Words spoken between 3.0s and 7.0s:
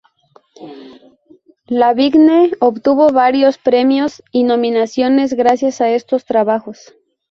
varios premios y nominaciones gracias a estos trabajos.